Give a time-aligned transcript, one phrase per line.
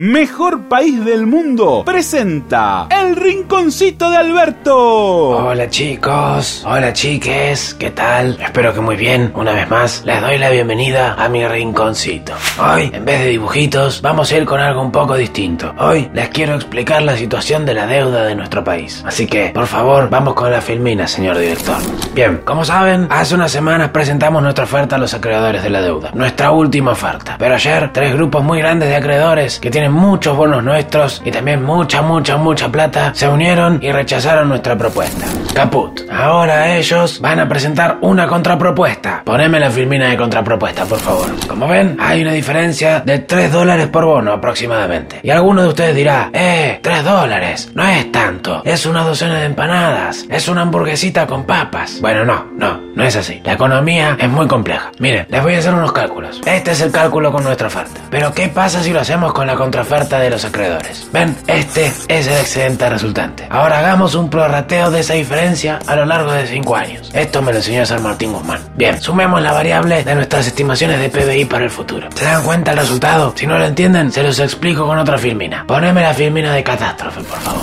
[0.00, 5.30] Mejor País del Mundo presenta El Rinconcito de Alberto.
[5.30, 8.38] Hola chicos, hola chiques, ¿qué tal?
[8.40, 9.32] Espero que muy bien.
[9.34, 12.32] Una vez más, les doy la bienvenida a mi rinconcito.
[12.64, 15.74] Hoy, en vez de dibujitos, vamos a ir con algo un poco distinto.
[15.78, 19.02] Hoy les quiero explicar la situación de la deuda de nuestro país.
[19.04, 21.78] Así que, por favor, vamos con la filmina, señor director.
[22.14, 26.12] Bien, como saben, hace unas semanas presentamos nuestra oferta a los acreedores de la deuda.
[26.14, 27.34] Nuestra última oferta.
[27.36, 31.62] Pero ayer, tres grupos muy grandes de acreedores que tienen muchos bonos nuestros y también
[31.62, 35.26] mucha, mucha, mucha plata, se unieron y rechazaron nuestra propuesta.
[35.54, 36.00] Caput.
[36.10, 39.22] Ahora ellos van a presentar una contrapropuesta.
[39.24, 41.28] Poneme la filmina de contrapropuesta, por favor.
[41.46, 45.20] Como ven, hay una diferencia de 3 dólares por bono aproximadamente.
[45.22, 48.62] Y alguno de ustedes dirá, eh, 3 dólares, no es tanto.
[48.64, 52.00] Es una docena de empanadas, es una hamburguesita con papas.
[52.00, 53.40] Bueno, no, no, no es así.
[53.44, 54.90] La economía es muy compleja.
[54.98, 56.40] Miren, les voy a hacer unos cálculos.
[56.46, 58.00] Este es el cálculo con nuestra oferta.
[58.10, 61.08] Pero ¿qué pasa si lo hacemos con la contraoferta de los acreedores?
[61.12, 63.46] Ven, este es el excedente resultante.
[63.48, 67.10] Ahora hagamos un prorrateo de esa diferencia a lo largo de 5 años.
[67.14, 68.60] Esto me lo enseñó San Martín Guzmán.
[68.74, 72.08] Bien, sumemos la variable de nuestras estimaciones de PBI para el futuro.
[72.12, 73.32] ¿Se dan cuenta el resultado?
[73.36, 75.64] Si no lo entienden, se los explico con otra filmina.
[75.64, 77.62] Poneme la filmina de catástrofe, por favor.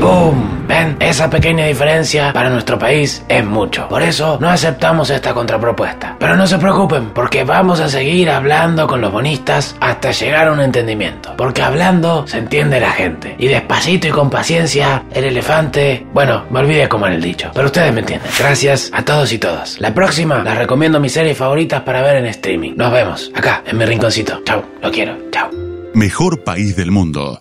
[0.00, 0.61] ¡Boom!
[0.72, 0.96] ¿Ven?
[1.00, 3.88] Esa pequeña diferencia para nuestro país es mucho.
[3.88, 6.16] Por eso no aceptamos esta contrapropuesta.
[6.18, 10.52] Pero no se preocupen, porque vamos a seguir hablando con los bonistas hasta llegar a
[10.52, 11.34] un entendimiento.
[11.36, 13.36] Porque hablando se entiende la gente.
[13.38, 16.06] Y despacito y con paciencia, el elefante...
[16.14, 17.50] Bueno, me olvidé cómo era el dicho.
[17.52, 18.30] Pero ustedes me entienden.
[18.38, 19.78] Gracias a todos y todas.
[19.78, 22.72] La próxima les recomiendo mis series favoritas para ver en streaming.
[22.76, 24.40] Nos vemos acá, en mi rinconcito.
[24.46, 25.18] Chau, lo quiero.
[25.30, 25.50] Chau.
[25.92, 27.38] Mejor País del Mundo.